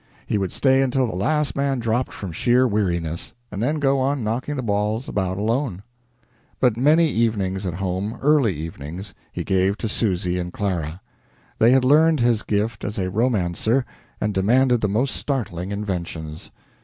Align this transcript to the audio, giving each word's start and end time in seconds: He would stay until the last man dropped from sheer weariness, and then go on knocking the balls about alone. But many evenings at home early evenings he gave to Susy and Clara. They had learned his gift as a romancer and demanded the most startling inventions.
He 0.25 0.39
would 0.39 0.51
stay 0.51 0.81
until 0.81 1.05
the 1.05 1.15
last 1.15 1.55
man 1.55 1.77
dropped 1.77 2.11
from 2.11 2.31
sheer 2.31 2.67
weariness, 2.67 3.35
and 3.51 3.61
then 3.61 3.77
go 3.77 3.99
on 3.99 4.23
knocking 4.23 4.55
the 4.55 4.63
balls 4.63 5.07
about 5.07 5.37
alone. 5.37 5.83
But 6.59 6.75
many 6.75 7.07
evenings 7.07 7.67
at 7.67 7.75
home 7.75 8.17
early 8.19 8.53
evenings 8.55 9.13
he 9.31 9.43
gave 9.43 9.77
to 9.77 9.87
Susy 9.87 10.39
and 10.39 10.51
Clara. 10.51 11.01
They 11.59 11.69
had 11.69 11.85
learned 11.85 12.19
his 12.19 12.41
gift 12.41 12.83
as 12.83 12.97
a 12.97 13.11
romancer 13.11 13.85
and 14.19 14.33
demanded 14.33 14.81
the 14.81 14.87
most 14.89 15.15
startling 15.15 15.71
inventions. 15.71 16.49